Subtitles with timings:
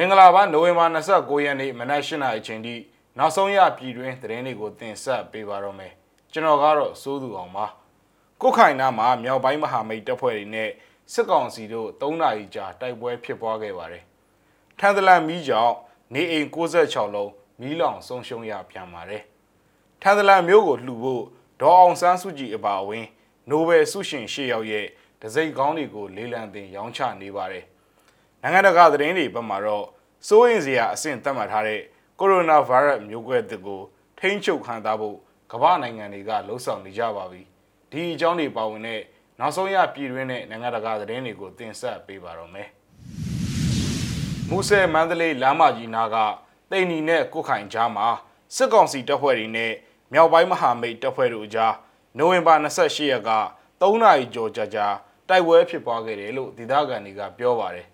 [0.00, 2.74] မင်္ဂလာပါနိုဝင်ဘာ29ရက်နေ့မနက်၈နာရီအချိန်ထိ
[3.18, 5.92] နောက်ဆုံးရပြည်တွင်းသတင်းတွေကိုတင်ဆက်ပေးပါတော့မယ်
[6.32, 7.66] ကျွန်တော်ကတော့စိုးသူအောင်ပါ
[8.40, 10.70] ကုတ်ခိုင်နာမှာမြောက်ပိုင်းမဟာမိတ်တပ်ဖွဲ့တွေနဲ့
[11.12, 14.04] စစ်ကောင်စီတို့၃နာရီကြာတိုက်ပွဲဖြစ်ပွားခဲ့ပါတယ်
[14.78, 15.74] ထန်တလန်မီးကြောင့်
[16.14, 17.30] နေအိမ်66လုံး
[17.60, 19.22] မီးလောင်ဆုံးရှုံးရပြန်ပါတယ်
[20.02, 21.24] ထန်တလန်မျိုးကိုလှူဖို့
[21.60, 23.06] ဒေါ်အောင်ဆန်းစုကြည်အပါအဝင်
[23.50, 24.86] နိုဘယ်ဆုရှင်၈ယောက်ရဲ့
[25.22, 27.66] ဒစိတ်ကောင်းတွေကိုလေးလံတင်ရောင်းချနေပါတယ်
[28.42, 29.86] နိုင်ငံတကာသတင်းတွေဘက်မှာတော့
[30.28, 31.80] စိုးရင်စရာအဆင့်သတ်မှတ်ထားတဲ့
[32.18, 33.80] ကိုရိုနာဗိုင်းရပ်မျိုးကွဲသစ်ကို
[34.18, 35.16] ထိန်းချုပ်ခံထားဖို့
[35.52, 37.42] ကမ္ဘာနိုင်ငံတွေကလှုံ့ဆော်နေကြပါပြီ
[37.90, 39.00] ဒီအကြောင်းတွေပါဝင်တဲ့
[39.40, 42.68] နောက်ဆုံးရပြည်တွင်းနဲ့နိုင်ငံတကာသတင်းတွေကိုတင်ဆက်ပေးပါတော့မယ်
[44.48, 46.16] မူဆယ်မန္တလေးလမ်းမကြီးနာက
[46.70, 48.08] တိန်နီနဲ့ကုတ်ခိုင်ကြားမှာ
[48.56, 49.72] စစ်ကောင်စီတပ်ဖွဲ့တွေနဲ့
[50.12, 51.74] မြောက်ပိုင်းမဟာမိတ်တပ်ဖွဲ့တို့ကြား
[52.18, 53.30] နိုဝင်ဘာ28ရက်က
[53.80, 54.86] 3နာရီကျော်ကြာကြာ
[55.28, 57.86] တိုက်ပွဲဖြစ်ပွားခဲ့တယ်လို့ဒေသခံတွေကပြောပါတယ်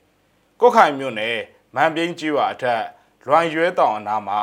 [0.60, 1.38] ကုတ်ခိုင်မြို့နယ်
[1.74, 2.82] မန်ပြင်းကြီးဝါအထက်
[3.26, 4.40] လွန်ရွဲတောင်အနားမှာ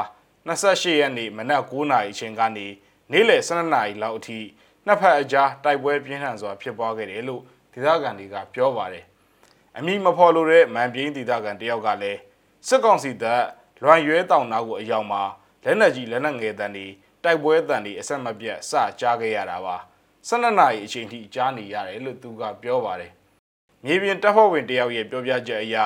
[0.48, 2.68] 28ရက်နေ့မနက်9:00နာရီအချိန်ကနေ
[3.12, 4.40] နေ့လယ်12:00နာရီလောက်အထိ
[4.86, 7.42] နှစ်ဖက်အကြားတိုက်ပွဲပြင်းထန်စွာဖြစ်ပွားခဲ့တယ်လို့
[7.74, 9.06] ဒေသခံတွေကပြောပါတယ်။
[9.78, 12.20] အမိမဖော်လို့တဲ့မန်ပြင်းဒေသခံတယောက်ကလည်း
[12.68, 13.44] စစ်ကောင်စီတပ်
[13.82, 15.22] လွန်ရွဲတောင်နာကိုအရောက်မှာ
[15.64, 16.88] လက်နက်ကြီးလက်နက်ငယ်တန်းတွေ
[17.24, 19.76] တိုက်ပွဲတန်းတွေအဆက်မပြတ်စကြားခဲ့ရတာပါ။
[20.30, 23.12] 12နာရီအချိန်ထိကြားနေရတယ်လို့သူကပြောပါတယ်။
[23.86, 25.78] မြေပြင်တပ်ဖွဲ့ဝင်တယောက်ရဲ့ပြောပြချက်အရ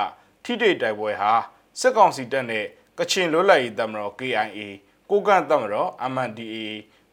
[0.44, 1.32] ထိတိတ်တိုက်ပွဲဟာ
[1.80, 2.64] စစ်ကောင်စီတပ်နဲ့
[2.98, 4.60] ကချင်လွတ်လပ်ရေးတပ်မတော် KIA
[5.10, 6.56] ကိုကန့်တပ်မတော် MNDAA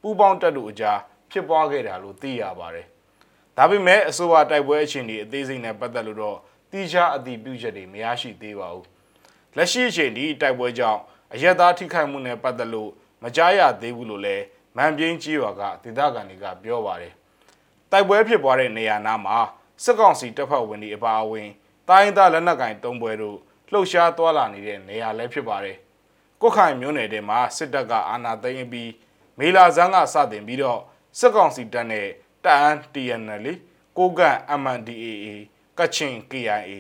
[0.01, 0.99] ပူးပေါင်းတပ်တို့အကြား
[1.31, 2.87] ဖြစ်ပွားခဲ့တာလို့သိရပါတယ်။
[3.57, 6.37] ဒါပေမဲ့အဆိုပါတိုက်ပွဲအခြေအနေအသေးစိတ်နဲ့ပတ်သက်လို့တော့
[6.71, 8.85] တိကျအတည်ပြုချက်တွေမရရှိသေးပါဘူး။
[9.55, 10.99] လက်ရှိအချိန်ဒီတိုက်ပွဲကြောင့်
[11.33, 12.91] အရက်သားထိခိုက်မှုနဲ့ပတ်သက်လို့
[13.23, 14.43] မကြားရသေးဘူးလို့လည်း
[14.77, 17.13] မန်ပြင်းကြီးရွာကဒေသခံတွေကပြောပါတယ်။
[17.91, 19.37] တိုက်ပွဲဖြစ်ပွားတဲ့နေရာနားမှာ
[19.83, 21.49] စစ်ကောင်စီတပ်ဖွဲ့ဝင်တွေအပါအဝင်
[21.89, 23.37] တိုင်းသားလက်နက်ကင်တုံးပွဲတို့
[23.71, 25.77] လှုပ်ရှားသွားလာနေတဲ့နေရာလည်းဖြစ်ပါတယ်။
[26.41, 28.91] ကုတ်ခိုင်မြို့နယ်ထဲမှာစစ်တပ်ကအာဏာသိမ်းပြီး
[29.39, 30.81] မေလာဇန်းကစတင်ပြီးတော့
[31.19, 32.07] စစ်ကောင်စီတပ်နဲ့
[32.43, 33.45] တအန်း TNL
[33.97, 35.27] ကိုကန့် MNDAA
[35.79, 36.72] ကချင် KIA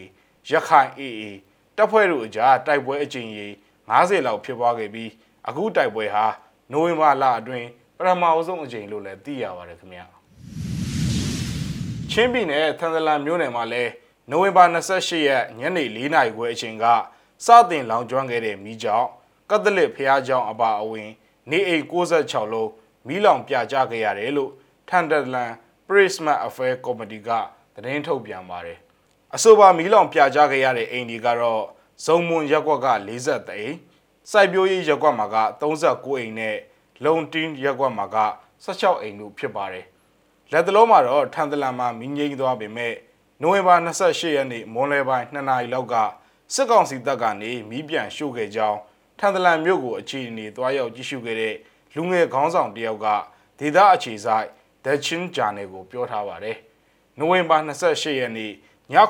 [0.49, 1.23] ရခိုင် AA
[1.77, 3.47] တပ်ဖွဲ့တို့အကြားတိုက်ပွဲအကြိမ်ရေ
[3.89, 5.09] 90လောက်ဖြစ်ပွားခဲ့ပြီး
[5.47, 6.25] အခုတိုက်ပွဲဟာ
[6.71, 10.05] နိုဝင်ဘာလအတွင်းပထမအဆုံးအကြိမ်လို့လည်းသိရပါတယ်ခင်ဗျာ
[12.15, 13.91] ချင်းပြည်နယ်သန်ဒလန်မြို့နယ်မှာလည်း
[14.29, 16.85] နိုဝင်ဘာ28ရက်ညနေ4နာရီခွဲအချိန်က
[17.45, 19.07] စတင်လောင်ကျွမ်းခဲ့တဲ့မီးကြောင့်
[19.49, 21.09] ကက်သလစ်ဖျားကျောင်းအပါအဝင်
[21.51, 22.69] နေအိမ်66လုံး
[23.07, 24.51] မီးလောင်ပြကြခဲ့ရတယ်လို့
[24.89, 25.51] ထန်တလန်
[25.87, 27.29] Prisma Affair Committee က
[27.75, 28.77] သတင်းထုတ်ပြန်ပါတယ်။
[29.35, 31.63] အဆိုပါမီးလောင်ပြကြခဲ့ရတဲ့အိမ်တွေကတော့
[32.05, 33.75] ဇုံမွန်ရက်ကွက်က43အိမ်
[34.31, 36.57] စိုက်ပျိုးရေးရက်ကွက်မှာက39အိမ်နဲ့
[37.03, 38.17] လုံတင်းရက်ကွက်မှာက
[38.65, 39.85] 16အိမ်တို့ဖြစ်ပါတယ်။
[40.55, 42.93] လက်တလုံးမှာတော့ထန်တလန်မှာမီးငိမ့်သွားပေမဲ့
[43.41, 45.95] နိုဝင်ဘာ28ရက်နေ့မွန်းလယ်ပိုင်း2နာရီလောက်က
[46.53, 48.79] စစ်ကောင်စီတပ်ကနေမီးပြန်ရှို့ခဲ့ကြောင်း
[49.19, 51.55] ထန်တလန်မြို့ကိုအခြေအနေသွားရောက်ကြည့်ရှုခဲ့တဲ့
[51.95, 53.07] လူငယ်ခေါင်းဆောင်တယောက်က
[53.59, 54.47] ဒေသအခြေဆိုင်
[54.85, 56.57] The Chin Journal ကိုပြောထားပါတယ်။
[57.17, 58.53] နိုဝင်ဘာ28ရက်နေ့ည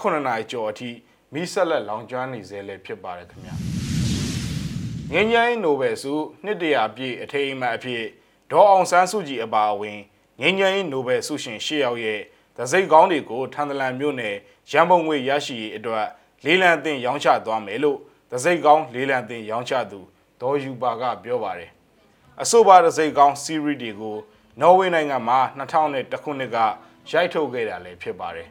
[0.01, 0.89] 9:00နာရီကျော်အထိ
[1.33, 3.55] မီးဆက်လက်လောင်ကျွမ်းနေစေလဲဖြစ်ပါတယ်ခင်ဗျာ။
[5.11, 8.03] ငင်းငိုင်းနိုဘယ်ဆုနှစ်တရာပြည့်အထိမ်းအမှတ်အဖြစ်
[8.51, 9.99] ဒေါ်အောင်ဆန်းစုကြည်အပါအဝင်
[10.43, 12.19] ငင်းငိုင်းနိုဘယ်ဆုရှင်၈ယောက်ရဲ့
[12.57, 14.35] ဒစိတ်ကောင်းတွေကိုထန်တလန်မြို့နယ်
[14.71, 16.05] ရန်ပုံငွေရရှိရေးအတွက်
[16.45, 17.97] လေးလံတင်ရောင်းချသွားမယ်လို့
[18.31, 19.99] ဒစိတ်ကောင်းလေးလံတင်ရောင်းချသူ
[20.41, 21.71] ဒေါ်ယူပါကပြောပါတယ်
[22.41, 24.17] အဆိုပါဒစိတ်ကောင်းစီရီတွေကို
[24.61, 26.57] နော်ဝေနိုင်ငံမှာ2000ခုနှစ်က
[27.09, 28.47] ရိုက်ထုတ်ခဲ့တာလည်းဖြစ်ပါတယ်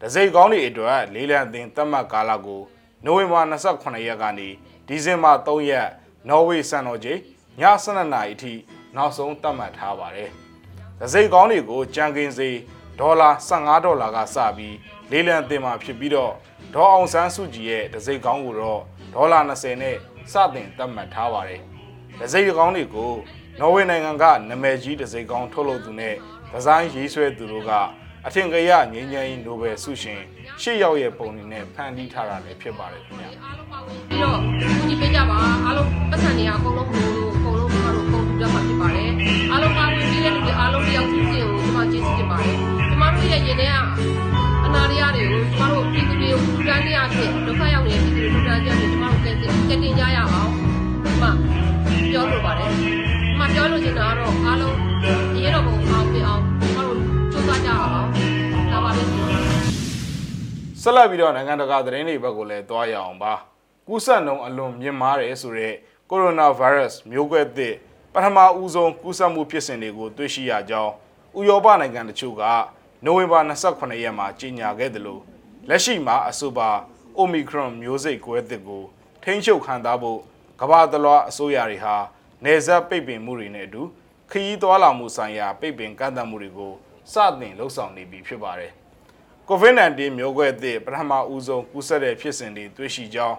[0.00, 2.62] ဒစိတ်ကောင်းတွေအတွက်လေးလံတင်သတ်မှတ်ကာလကို
[3.04, 4.48] နိုဝင်ဘာ28ရက်ကနေ
[4.86, 5.88] ဒီဇင်ဘာ3ရက်
[6.28, 7.18] နော်ဝေစံတော်ချိန်
[7.60, 8.52] ည7:00နာရီအထိ
[8.96, 10.45] နောက်ဆုံးသတ်မှတ်ထားပါတယ်
[11.00, 12.48] ဒစိတ်ကောင်းတွေကိုကြံကင်စေ
[13.00, 14.76] ဒေါ်လာ15ဒေါ်လာကစပြီး
[15.10, 16.32] လေးလံတင်မှာဖြစ်ပြီးတော့
[16.74, 18.80] ဒေါ်အောင်ဆန်းစုကြည်ရဲ့ဒစိတ်ကောင်းကိုတော့
[19.14, 19.96] ဒေါ်လာ20နဲ့
[20.32, 21.60] စတင်သတ်မှတ်ထားပါတယ်။
[22.20, 23.12] ဒစိတ်ကောင်းတွေကို
[23.60, 26.14] နော်ဝေနိုင်ငံကနာမည်ကြီးဒစိတ်ကောင်းထုတ်လုပ်သူနဲ့
[26.52, 27.70] ဒီဇိုင်းရေးဆွဲသူတို့က
[28.26, 30.20] အထင်ကရငင်းငယ်နိုဘယ်ဆုရှင်
[30.62, 34.38] ရှစ်ယောက်ရဲ့ပုံတွေနဲ့ဖန်တီးထားတာလည်းဖြစ်ပါတယ်ခင်ဗျာပြီးတော့
[34.88, 37.35] ညီပေးကြပါအားလုံးပတ်စံတွေအကုန်လုံးဘိုးလို့အကုန်လုံး
[60.88, 63.32] ဆက်လက်ပြီးတော့နိုင်ငံတကာသတင်းတွေဘက်ကိုလည်းသွားရအောင်ပါ
[63.86, 65.76] ကူးစက်နှုန်းအလွန်မြင့်မားတယ်ဆိုတော့
[66.10, 67.74] ကိုရိုနာဗိုင်းရပ်စ်မျိုးကွဲသစ်
[68.12, 70.92] ပထမဦးဆုံးကူးစက်မှုဖြစ်စဉ်တွေကိုတွေ့ရှိရကြောင်း
[71.38, 72.42] ဥရောပနိုင်ငံတချို့က
[73.04, 75.22] နိုဝင်ဘာ28ရက်မှာကြေညာခဲ့တယ်လို့
[75.68, 76.68] လက်ရှိမှာအဆိုပါ
[77.18, 78.84] Omicron မျိုးစိတ်ကွဲသစ်ကို
[79.22, 80.20] ထိထိန်းချုပ်ခံသားဖို့
[80.60, 81.96] ကမ္ဘာတလွှားအစိုးရတွေဟာ
[82.44, 83.82] နေဆက်ပိတ်ပင်မှုတွေနဲ့အတူ
[84.30, 86.72] ခရီးသွားလာမှုဆိုင်ရာပိတ်ပင်ကန့်သတ်မှုတွေကို
[87.12, 88.72] စတင်လှုပ်ဆောင်နေပြီဖြစ်ပါတယ်။
[89.50, 93.36] COVID-19 မျိုးကွဲအသစ်ပထမဦးဆုံးကူးစက်တဲ့ဖြစ်စဉ်တွေတွေ့ရှိကြောင်း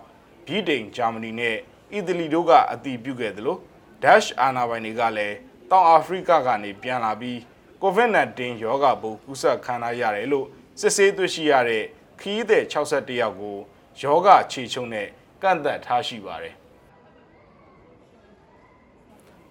[0.47, 1.57] ဗြိတိန်ဂျာမနီနဲ့
[1.93, 3.57] အီတလီတို့ကအတည်ပြုခဲ့သလို
[4.03, 5.35] Dash အာနာပိုင်တွေကလည်း
[5.69, 7.37] တောင်အာဖရိကကနေပြန်လာပြီး
[7.83, 10.47] COVID-19 ရောဂါပိုးကူးစက်ခံရရတယ်လို့
[10.79, 11.83] စစ်ဆေးတွေ့ရှိရတဲ့
[12.19, 13.57] ခီးတဲ့61ယောက်ကို
[14.01, 15.07] ယောဂခြေချုံနဲ့
[15.41, 16.55] ကန့်သက်ထားရှိပါတယ်။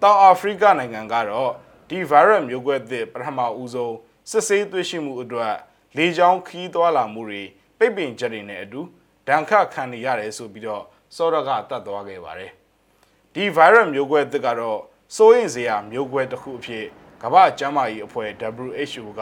[0.01, 1.51] တောင်အာဖရိကနိုင်ငံကတော့
[1.89, 3.95] ဒီ virus မျိုးကွဲသစ်ပထမဦးဆုံး
[4.31, 5.55] စစ်ဆေးတွေ့ရှိမှုအတွက်
[5.97, 7.43] လေကြောင်းခီးသွားလာမှုတွေ
[7.77, 8.81] ပိတ်ပင်ချက်တွေနဲ့အတူ
[9.27, 10.83] ဒဏ်ခတ်ခံနေရတယ်ဆိုပြီးတော့
[11.15, 12.51] စောရကတတ်သွားခဲ့ပါတယ်။
[13.33, 14.79] ဒီ virus မျိုးကွဲသစ်ကတော့
[15.15, 16.85] စိုးရင်စရာမျိုးကွဲတစ်ခုအဖြစ်
[17.23, 18.29] ကမ္ဘာ့ကျန်းမာရေးအဖွဲ့
[18.63, 19.21] WHO က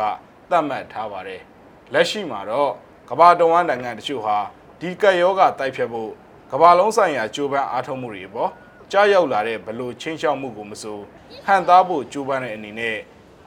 [0.50, 1.42] သတ်မှတ်ထားပါတယ်။
[1.94, 2.72] လက်ရှိမှာတော့
[3.10, 4.38] ကမ္ဘာတဝန်းနိုင်ငံတချို့ဟာ
[4.80, 6.12] ဒီကပ်ရောဂါတိုက်ဖျက်ဖို့
[6.52, 8.52] ကမ္ဘာလုံးဆိုင်ရာကြိုးပမ်းအားထုတ်မှုတွေပေါ့
[8.92, 11.04] ကြားရောက်လာတဲ့ဘလို့ချင်းချောက်မှုကိုမစိုး
[11.46, 12.98] ဟန်သားဖို့ကြိုးပမ်းတဲ့အနေနဲ့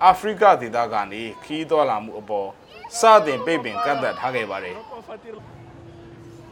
[0.04, 2.48] အာဖရိကဒေသကနေခီးသွားလာမှုအပေါ်
[2.96, 4.76] စတင်ပိတ်ပင်ကန့်သတ်ထားခဲ့ပါတယ်။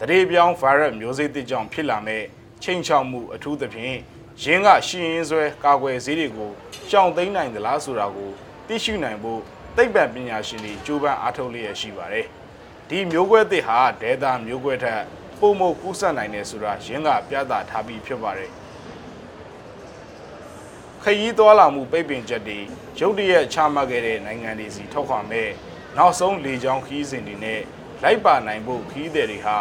[0.01, 2.23] တရေပြောင်းဗိုင်းရပ်မျိုးစိတ်တစ်ကြောင့်ဖြစ်လာမဲ့
[2.63, 3.97] ချင်းချောက်မှုအထူးသဖြင့်
[4.43, 6.51] ရင်းကရှင်းရင်းဆွဲကာကွယ်ဆေးတွေကို
[6.91, 8.31] ရှောင်သိမ်းနိုင်သလားဆိုတာကို
[8.67, 9.41] သိရှိနိုင်ဖို့
[9.77, 12.27] သိပ္ပံပညာရှင်တွေကြိုးပမ်းအားထုတ်လျက်ရှိပါတယ်။
[12.89, 15.03] ဒီမျိုးကွဲသစ်ဟာဒေတာမျိုးကွဲထက်
[15.41, 18.51] ပုံမကူးစက်နိုင်တယ်ဆိုတာရင်းကပြသထားပြီးဖြစ်ပါတယ်။
[21.03, 22.59] ခရီးသွားလာမှုပိတ်ပင်ချက်တွေ
[22.99, 25.49] ရုတ်တရက်ချမှတ်ခဲ့တဲ့နိုင်ငံတွေစီထောက်ခွာမဲ့
[25.99, 27.61] နောက်ဆုံးလေကြောင်းခီးစဉ်တွေနဲ့
[28.03, 29.59] လိုက်ပါနိုင်ဖို့ခီးသည်တွေဟာ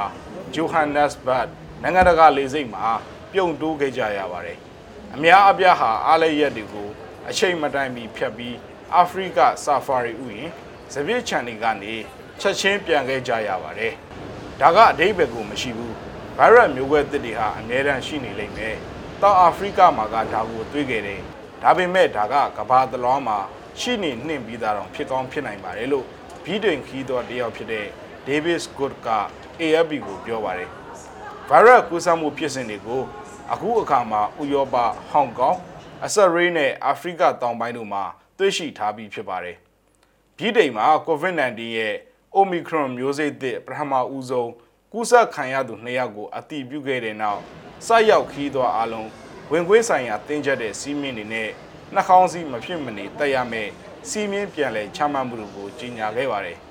[0.54, 1.48] ဂျိုဟန်နက်စ်ဘတ်
[1.82, 2.88] နိုင်ငံတကာလေဆိပ်မှာ
[3.32, 4.58] ပြုံတိုးခဲ့ကြရပါတယ်။
[5.16, 6.90] အများအပြားဟာအားလည်းရက်တွေကို
[7.30, 8.58] အချိန်မတိုင်မီဖြတ်ပြီး
[8.96, 10.52] အာဖရိကဆာဖာရီဥယျာဉ်
[10.94, 11.94] စပစ်ချန်တွေကနေ
[12.40, 13.94] ချက်ချင်းပြန်ခဲ့ကြရပါတယ်။
[14.62, 15.94] ဒါကအတိတ်ဘယ်ကိုမရှိဘူး။
[16.38, 18.76] ဗိုင်းရပ်မျိုးကွဲသစ်တွေဟာအများတန်းရှိနေလိမ့်မယ်။
[19.22, 21.22] တောင်အာဖရိကမှာကဒါကိုတွေးခဲ့တယ်။
[21.62, 23.38] ဒါပေမဲ့ဒါကကဘာတလွားမှာ
[23.80, 26.06] ရှိနေနှင့်ပြီးသားတော့ဖြစ်ကောင်းဖြစ်နိုင်ပါတယ်လို့
[26.48, 27.88] ဗြိတိန်ခီးတော်တယောက်ဖြစ်တဲ့
[28.28, 29.10] Davis Good က
[29.62, 30.70] AFP ကိုပြောပါတယ်။
[31.50, 33.02] ဗိုင်းရပ်ကူးစက်မှုဖြစ်စဉ်တွေကို
[33.54, 34.76] အခုအခါမှာဥရောပ၊
[35.10, 35.58] ဟောင်ကောင်
[36.06, 38.04] အဆက်ရေးနဲ့အာဖရိကတောင်ပိုင်းတို့မှာ
[38.38, 39.58] တွေ့ရှိထားပြီးဖြစ်ပါတယ်။
[40.38, 41.96] ပြည်တိမ်မှာ COVID-19 ရဲ့
[42.38, 44.52] Omicron မျိုးစိတ်သစ်ပထမဦးဆုံး
[44.92, 47.42] ကူးစက်ခံရသူ2ယောက်ကိုအတည်ပြုခဲ့တဲ့နောက်
[47.88, 49.10] စိုက်ရောက်ခီးသွားအလုံး
[49.52, 51.50] ဝင်ခွေးဆိုင်ရာတင်းကျပ်တဲ့စီးမင်းတွေနဲ့
[51.94, 53.70] နှာခေါင်းစည်းမဖြစ်မနေတက်ရမယ်
[54.10, 56.58] စီးမင်းပြန်လဲချမှတ်မှုတို့ကိုကြီးညာခဲ့ပါတယ်။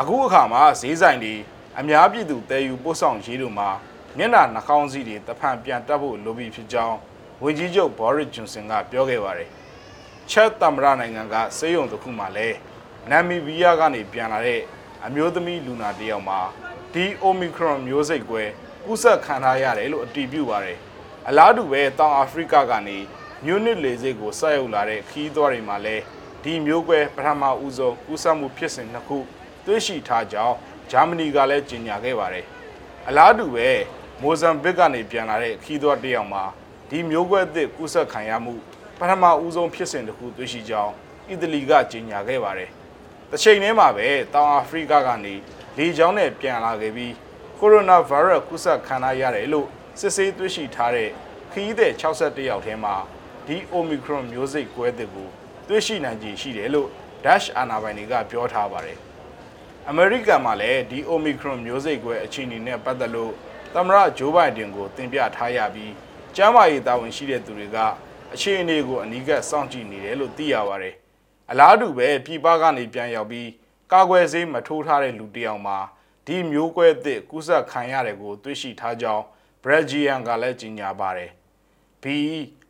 [0.00, 1.34] အခုအခါမှာဈေးဆိုင်တွေ
[1.78, 3.68] အများပြည်သူတည်ယူပို့ဆောင်ရေးတို့မှာ
[4.16, 6.96] မျက်နှာနှာခေါင်းစည်းတွေတဖန်ပြန်တက်ဖို့လိုပြီဖြစ်ကြောင်း
[7.42, 9.50] ဝန်ကြီးချုပ်ဘော်ရစ်ဂျွန်ဆန်ကပြောခဲ့ပါတယ်။
[10.30, 12.56] ချက်သမ္မတနိုင်ငံကစေယုံတစ်ခုမှလည်း
[13.10, 14.60] နမ်မီဘီးယားကနေပြန်လာတဲ့
[15.06, 16.40] အမျိုးသမီးလူနာတယောက်မှာ
[16.92, 18.42] ဒီအိုမီခရွန်မျိုးစိတ်ကွဲ
[18.84, 20.78] ကူးစက်ခံထားရတယ်လို့အတည်ပြုပါတယ်။
[21.28, 22.98] အလားတူပဲတောင်အာဖရိကကနေ
[23.44, 26.02] မြူနစ်လေဆိပ်ကိုဆက်ရောက်လာတဲ့ခီးသွွားတွေမှာလည်း
[26.42, 29.18] ဒီမျိုးကွဲပထမဦးဆုံးကူးစက်မှုဖြစ်စဉ်နှစ်ခု
[29.66, 30.56] တွေ့ရှိထားကြောင်း
[30.90, 32.46] ဂျာမနီကလည်းကြေညာခဲ့ပါတယ်။
[33.08, 33.68] အလားတူပဲ
[34.22, 36.44] မိုဇမ်ဘစ်ကနေပြန်လာတဲ့ခီးသွွားတယောက်မှာ
[36.90, 38.54] ဒီမျိုးကွဲသစ်ကူးစက်ခံရမှု
[38.98, 40.92] ပထမဦးဆုံးဖြစ်စဉ်တစ်ခုတွေ့ရှိကြောင်း
[41.28, 42.70] အီတလီကကြေညာခဲ့ပါတယ်။
[43.30, 45.34] တစ်ချိန်တည်းမှာပဲတောင်အာဖရိကကနေ
[45.78, 47.14] လေကြောင်းနဲ့ပြန်လာခဲ့ပြီး
[47.58, 49.68] ကိုရိုနာဗိုင်းရပ်ကူးစက်ခံရရတယ်လို့
[50.00, 51.10] စစ်ဆေးတွေ့ရှိထားတဲ့
[51.52, 52.94] ခရီးသည်61ယောက်ထဲမှာ
[53.46, 55.28] ဒီ Omicron မျိုးစိတ်ကွဲသစ်ကို
[55.68, 56.88] တွေ့ရှိနိုင်ခြေရှိတယ်လို့
[57.24, 58.98] Dash အာနာပိုင်တွေကပြောထားပါတယ်။
[59.90, 63.32] American မှာလည်းဒီ Omicron မျိုးစိတ်ကွဲအခြေအနေနဲ့ပတ်သက်လို့
[63.74, 65.92] သမရဂျိုးဘိုင်ဒန်ကိုတင်ပြထားရပြီး
[66.36, 67.78] ကျန်းမာရေးတာဝန်ရှိတဲ့သူတွေက
[68.34, 70.94] အခြေအနေကိုအနီးကပ်စောင့်ကြည့်နေတယ်လို့သိရပါတယ်။
[71.50, 73.48] အလားတူပဲပြည်ပကနေပြန်ရောက်ပြီး
[73.92, 75.78] ကာကွယ်ဆေးမထိုးထားတဲ့လူတစ်ယောက်မှာ
[76.26, 79.24] ဒီမျိုးကွဲသစ်ကူးစက်ခံရတယ်ကို တွေ့ရှိထားကြောင်း
[79.64, 81.30] Belgium ကလည်းကြေညာပါတယ်။
[82.02, 82.04] B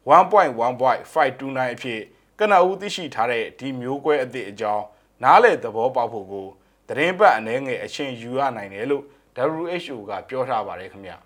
[0.06, 2.00] 1.1.529အဖြစ်
[2.38, 4.84] ကနအူးသိရှိထားတဲ့ဒီမျိုးကွဲအသစ်အကြောင်း
[5.22, 6.46] နားလေသဘောပေါက်ဖို့ကို
[6.88, 9.04] သတင်းပတ်အနေငယ်အချင်းယူရနိုင်တယ်လို့
[9.60, 11.16] WHO ကပြောထားပါတယ်ခင်ဗျာ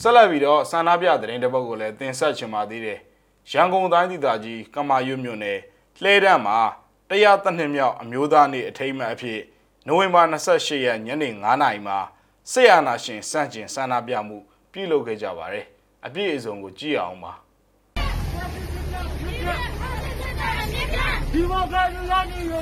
[0.00, 2.98] ဆက်လက်ပြီးတော့ဆန္ဒပြသတင်းတစ်ပုဒ်ကိုလည်းတင်ဆက်ချင်ပါသေးတယ်
[3.50, 5.58] ရန်ကုန်တိုင်းဒေသကြီးကမာရွတ်မြို့နယ်
[6.02, 6.58] လှဲတန်းမှာ
[7.10, 9.40] တရားသနှစ်မြောက်အမျိုးသားနေ့အထိမ်းအမှတ်အဖြစ်
[9.86, 11.98] နိုဝင်ဘာ28ရက်ညနေ9:00နာရီမှာ
[12.50, 14.38] ဆေးအာနာရှင်စန့်ကျင်ဆန္ဒပြမှု
[14.72, 15.66] ပြုလုပ်ခဲ့ကြပါတယ်
[16.06, 17.32] အပြည့်အစုံကိုကြည့်အောင်ပါ
[21.32, 22.58] ဒီမိုကရေစီရည်ရွ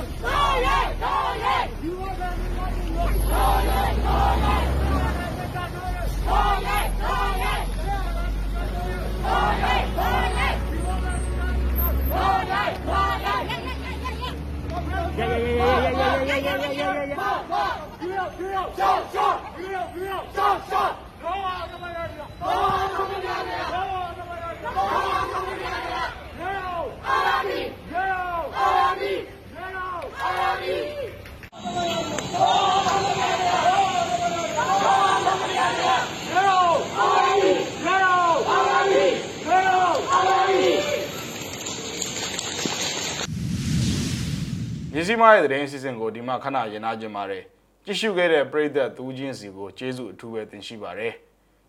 [44.97, 47.43] မြစည်းမရဲ့သတင်းအစီအစဉ်ကိုဒီမှာခဏရင်နာကြပါတယ်
[47.85, 51.13] ကြည့်ရှုခဲ့တဲ့ပရိသတ်သူချင်းစီကိုကျေးဇူးအထူးပဲတင်ရှိပါတယ်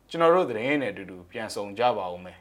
[0.08, 2.38] ကျွန်တော်တို့သတင်းနဲ့အတူတူပြန်ဆောင်ကြပါဦးမယ်